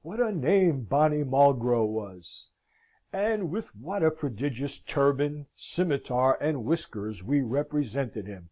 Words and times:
What 0.00 0.18
a 0.18 0.32
name 0.32 0.86
Bonny 0.86 1.22
Molgro 1.22 1.86
was, 1.86 2.48
and 3.12 3.48
with 3.52 3.72
what 3.76 4.02
a 4.02 4.10
prodigious 4.10 4.80
turban, 4.80 5.46
scimitar, 5.54 6.36
and 6.40 6.64
whiskers 6.64 7.22
we 7.22 7.42
represented 7.42 8.26
him! 8.26 8.50